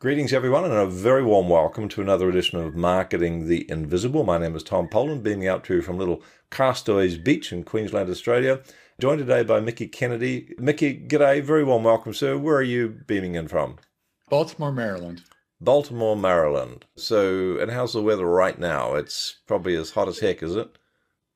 [0.00, 4.24] Greetings, everyone, and a very warm welcome to another edition of Marketing the Invisible.
[4.24, 8.08] My name is Tom Poland, beaming out to you from little Castaways Beach in Queensland,
[8.08, 8.62] Australia.
[8.98, 10.54] Joined today by Mickie Kennedy.
[10.56, 12.38] Mickie, g'day, very warm welcome, sir.
[12.38, 13.76] Where are you beaming in from?
[14.30, 15.22] Baltimore, Maryland.
[15.60, 16.86] Baltimore, Maryland.
[16.96, 18.94] So, and how's the weather right now?
[18.94, 20.78] It's probably as hot as heck, is it?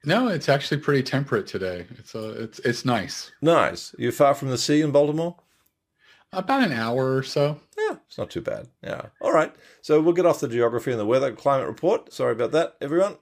[0.06, 1.84] No, it's actually pretty temperate today.
[1.98, 3.30] It's uh, it's it's nice.
[3.42, 3.94] Nice.
[3.98, 5.36] You far from the sea in Baltimore?
[6.36, 7.60] About an hour or so.
[7.78, 8.68] Yeah, it's not too bad.
[8.82, 9.06] Yeah.
[9.20, 9.54] All right.
[9.82, 12.12] So we'll get off the geography and the weather climate report.
[12.12, 13.16] Sorry about that, everyone.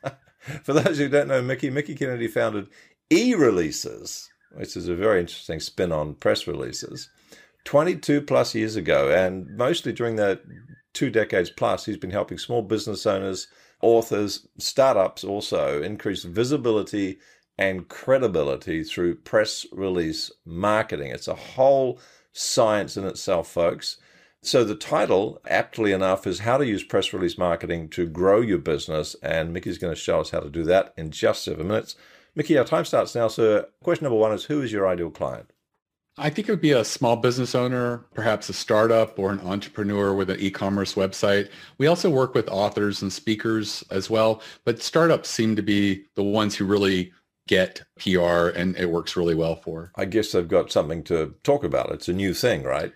[0.62, 2.68] For those who don't know Mickie, Mickie Kennedy founded
[3.10, 7.10] eReleases, which is a very interesting spin on press releases,
[7.64, 9.10] 22 plus years ago.
[9.10, 10.42] And mostly during that
[10.94, 13.48] two decades plus, he's been helping small business owners,
[13.82, 17.18] authors, startups also increase visibility
[17.58, 21.10] and credibility through press release marketing.
[21.10, 22.00] It's a whole
[22.38, 23.96] science in itself, folks.
[24.42, 28.58] So the title, aptly enough, is How to Use Press Release Marketing to Grow Your
[28.58, 29.16] Business.
[29.22, 31.96] And Mickie's going to show us how to do that in just seven minutes.
[32.36, 33.26] Mickie, our time starts now.
[33.26, 35.50] So question number one is who is your ideal client?
[36.16, 40.12] I think it would be a small business owner, perhaps a startup or an entrepreneur
[40.12, 41.48] with an e-commerce website.
[41.78, 46.24] We also work with authors and speakers as well, but startups seem to be the
[46.24, 47.12] ones who really
[47.48, 49.90] get PR and it works really well for.
[49.96, 51.90] I guess they've got something to talk about.
[51.90, 52.92] It's a new thing, right?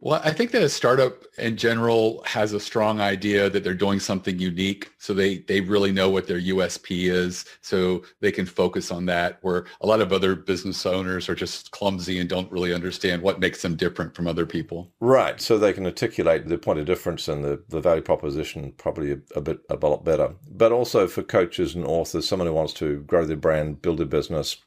[0.00, 4.00] Well, I think that a startup in general has a strong idea that they're doing
[4.00, 4.92] something unique.
[4.98, 7.44] So they, they really know what their USP is.
[7.62, 11.72] So they can focus on that where a lot of other business owners are just
[11.72, 14.92] clumsy and don't really understand what makes them different from other people.
[15.00, 15.40] Right.
[15.40, 19.18] So they can articulate the point of difference and the, the value proposition probably a,
[19.34, 20.34] a bit, a lot better.
[20.48, 24.06] But also for coaches and authors, someone who wants to grow their brand, build a
[24.06, 24.58] business,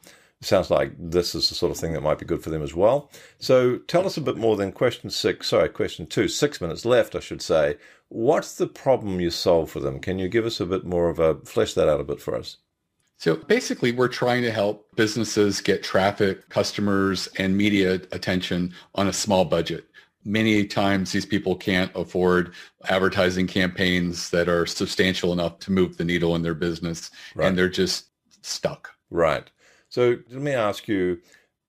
[0.42, 2.74] sounds like this is the sort of thing that might be good for them as
[2.74, 3.10] well.
[3.40, 7.16] So tell us a bit more than question six, sorry, question two, six minutes left,
[7.16, 7.78] I should say.
[8.10, 10.00] What's the problem you solve for them?
[10.00, 12.36] Can you give us a bit more of a, flesh that out a bit for
[12.36, 12.58] us?
[13.18, 19.14] So basically, we're trying to help businesses get traffic, customers, and media attention on a
[19.14, 19.86] small budget.
[20.26, 22.54] Many times these people can't afford
[22.90, 27.48] advertising campaigns that are substantial enough to move the needle in their business, right.
[27.48, 28.08] and they're just
[28.42, 28.90] stuck.
[29.12, 29.52] Right.
[29.92, 31.20] So let me ask you,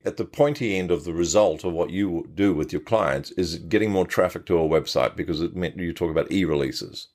[0.04, 3.56] at the pointy end of the result of what you do with your clients is
[3.58, 7.06] getting more traffic to a website because it meant you talk about eReleases.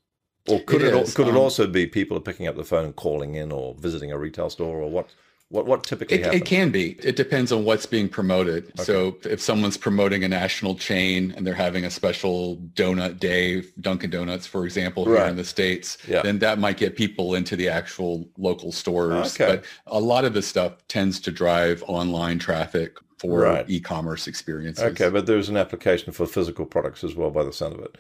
[0.50, 2.86] Or could it, it could um, it also be people are picking up the phone
[2.86, 5.10] and calling in or visiting a retail store or what?
[5.50, 6.42] What what typically it, happens?
[6.42, 6.98] It can be.
[7.02, 8.66] It depends on what's being promoted.
[8.66, 8.84] Okay.
[8.84, 14.10] So if someone's promoting a national chain and they're having a special donut day, Dunkin'
[14.10, 15.30] Donuts, for example, here right.
[15.30, 16.22] in the states, yeah.
[16.22, 19.40] then that might get people into the actual local stores.
[19.40, 19.56] Okay.
[19.56, 23.66] But a lot of the stuff tends to drive online traffic for right.
[23.70, 24.84] e-commerce experiences.
[24.84, 27.98] Okay, but there's an application for physical products as well, by the sound of it.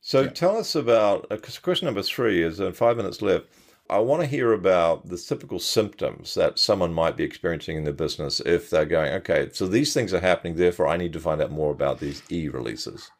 [0.00, 0.30] So yeah.
[0.30, 1.26] tell us about.
[1.30, 3.46] Uh, question number three is, in five minutes left
[3.90, 7.92] I want to hear about the typical symptoms that someone might be experiencing in their
[7.92, 11.40] business if they're going, okay, so these things are happening, therefore I need to find
[11.40, 13.10] out more about these e releases.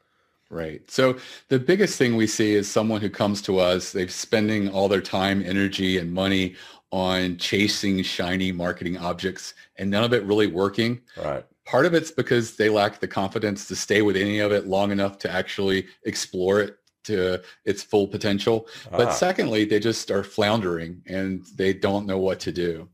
[0.50, 0.82] Right.
[0.90, 1.18] So
[1.48, 5.02] the biggest thing we see is someone who comes to us, they're spending all their
[5.02, 6.54] time, energy, and money
[6.90, 11.00] on chasing shiny marketing objects and none of it really working.
[11.22, 11.44] Right.
[11.66, 14.90] Part of it's because they lack the confidence to stay with any of it long
[14.90, 18.66] enough to actually explore it to its full potential.
[18.90, 19.12] But ah.
[19.12, 22.88] secondly, they just are floundering and they don't know what to do.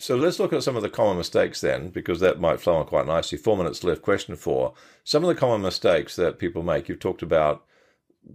[0.00, 2.86] So let's look at some of the common mistakes then, because that might flow on
[2.86, 3.36] quite nicely.
[3.36, 4.02] Four minutes left.
[4.02, 4.74] Question four.
[5.02, 6.88] Some of the common mistakes that people make.
[6.88, 7.64] You've talked about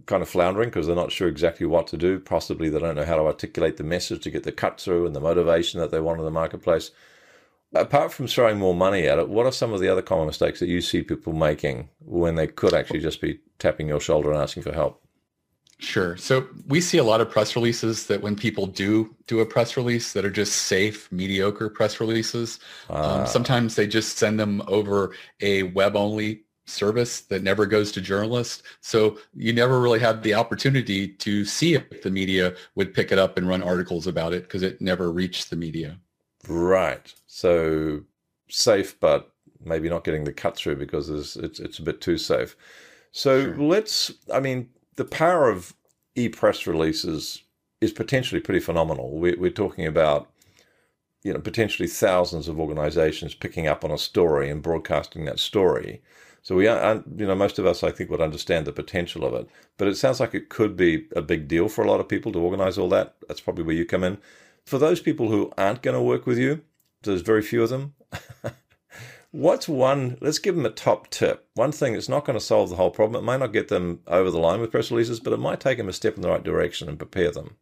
[0.06, 2.18] kind of floundering because they're not sure exactly what to do.
[2.18, 5.16] Possibly they don't know how to articulate the message to get the cut through and
[5.16, 6.90] the motivation that they want in the marketplace.
[7.74, 10.60] Apart from throwing more money at it, what are some of the other common mistakes
[10.60, 14.40] that you see people making when they could actually just be tapping your shoulder and
[14.40, 15.00] asking for help?
[15.78, 16.16] Sure.
[16.16, 19.76] So we see a lot of press releases that when people do do a press
[19.76, 22.58] release that are just safe, mediocre press releases.
[22.88, 23.24] Um, ah.
[23.24, 28.62] sometimes they just send them over a web only service that never goes to journalists.
[28.80, 33.18] So you never really have the opportunity to see if the media would pick it
[33.18, 35.98] up and run articles about it because it never reached the media.
[36.48, 37.12] Right.
[37.26, 38.02] So
[38.48, 39.30] safe, but
[39.64, 42.56] maybe not getting the cut through because it's, it's, it's a bit too safe.
[43.12, 43.56] So sure.
[43.56, 45.74] let's, I mean, the power of
[46.14, 47.42] e-press releases
[47.80, 49.18] is potentially pretty phenomenal.
[49.18, 50.30] We're, we're talking about,
[51.22, 56.02] you know, potentially thousands of organizations picking up on a story and broadcasting that story.
[56.42, 59.32] So we are, you know, most of us, I think, would understand the potential of
[59.32, 59.48] it.
[59.78, 62.32] But it sounds like it could be a big deal for a lot of people
[62.32, 63.14] to organize all that.
[63.26, 64.18] That's probably where you come in.
[64.66, 66.62] For those people who aren't going to work with you,
[67.02, 67.94] there's very few of them.
[69.30, 70.16] What's one?
[70.20, 71.48] Let's give them a top tip.
[71.54, 73.22] One thing that's not going to solve the whole problem.
[73.22, 75.78] It may not get them over the line with press releases, but it might take
[75.78, 77.56] them a step in the right direction and prepare them.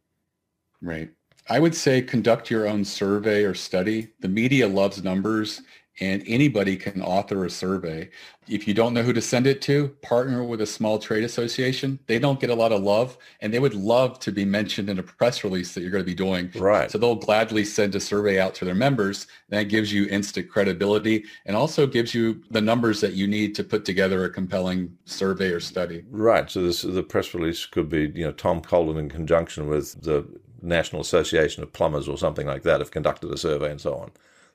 [0.81, 1.09] Right.
[1.49, 4.09] I would say conduct your own survey or study.
[4.19, 5.61] The media loves numbers
[5.99, 8.09] and anybody can author a survey.
[8.47, 11.99] If you don't know who to send it to, partner with a small trade association.
[12.07, 14.99] They don't get a lot of love and they would love to be mentioned in
[14.99, 16.51] a press release that you're going to be doing.
[16.55, 16.89] Right.
[16.89, 19.27] So they'll gladly send a survey out to their members.
[19.49, 23.63] That gives you instant credibility and also gives you the numbers that you need to
[23.63, 26.03] put together a compelling survey or study.
[26.09, 26.49] Right.
[26.49, 30.25] So this, the press release could be, you know, Tom Poland in conjunction with the
[30.61, 34.11] National Association of Plumbers or something like that have conducted a survey and so on.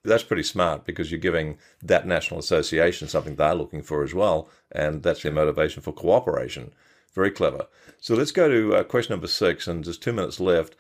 [0.09, 4.49] That's pretty smart because you're giving that national association something they're looking for as well,
[4.73, 6.73] and that's their motivation for cooperation.
[7.15, 7.67] Very clever.
[8.01, 10.77] So let's go to uh, question number six, and there's two minutes left.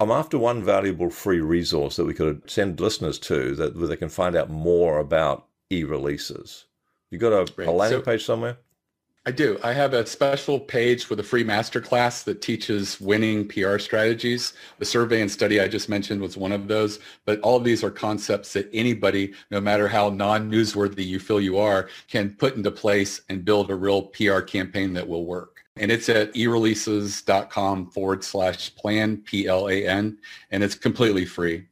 [0.00, 3.96] I'm after one valuable free resource that we could send listeners to that where they
[3.96, 6.64] can find out more about eReleases.
[7.10, 7.68] You got a, right.
[7.68, 8.58] a landing so, page somewhere?
[9.28, 9.58] I do.
[9.62, 14.54] I have a special page with a free masterclass that teaches winning PR strategies.
[14.78, 17.84] The survey and study I just mentioned was one of those, but all of these
[17.84, 22.70] are concepts that anybody, no matter how non-newsworthy you feel you are, can put into
[22.70, 25.62] place and build a real PR campaign that will work.
[25.76, 30.16] And it's at ereleases.com forward slash plan, P-L-A-N,
[30.50, 31.66] and it's completely free.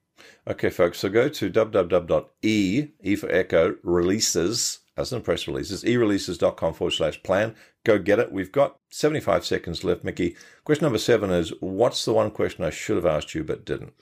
[0.47, 0.99] Okay, folks.
[0.99, 7.23] So go to www.e, E for Echo, releases, as in press releases, ereleases.com forward slash
[7.23, 7.55] plan.
[7.85, 8.33] Go get it.
[8.33, 10.37] We've got 75 seconds left, Mickie.
[10.65, 13.93] Question number seven is what's the one question I should have asked you but didn't?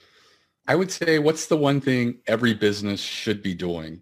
[0.67, 4.01] I would say, what's the one thing every business should be doing?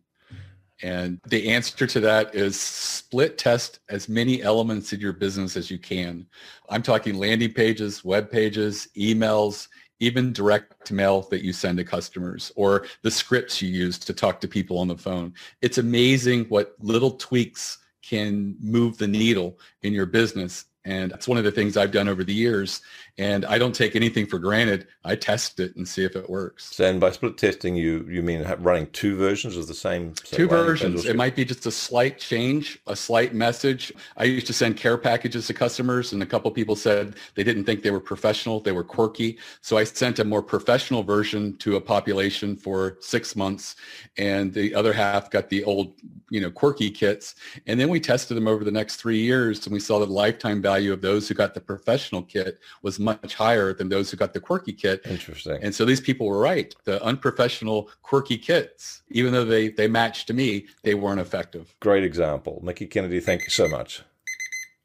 [0.81, 5.71] And the answer to that is split test as many elements in your business as
[5.71, 6.25] you can.
[6.69, 9.67] I'm talking landing pages, web pages, emails,
[10.03, 14.41] even direct mail that you send to customers or the scripts you use to talk
[14.41, 15.33] to people on the phone.
[15.61, 20.65] It's amazing what little tweaks can move the needle in your business.
[20.85, 22.81] And that's one of the things I've done over the years
[23.19, 24.88] and I don't take anything for granted.
[25.06, 26.75] I test it and see if it works.
[26.75, 30.13] So, and by split testing, you you mean running two versions of the same?
[30.13, 31.06] Two versions.
[31.06, 33.94] It might be just a slight change, a slight message.
[34.18, 37.65] I used to send care packages to customers, and a couple people said they didn't
[37.65, 39.38] think they were professional; they were quirky.
[39.62, 43.75] So I sent a more professional version to a population for six months,
[44.18, 45.94] and the other half got the old,
[46.31, 47.36] you know, quirky kits.
[47.68, 50.63] And then we tested them over the next three years, and we saw the lifetime
[50.63, 54.33] value of those who got the professional kit was much higher than those who got
[54.33, 55.01] the quirky kit.
[55.05, 55.59] Interesting.
[55.61, 56.73] And so these people were right.
[56.83, 61.75] The unprofessional quirky kits, even though they, they matched to me, they weren't effective.
[61.79, 62.59] Great example.
[62.63, 64.03] Mickie Kennedy, thank you so much.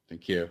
[0.09, 0.51] Thank you.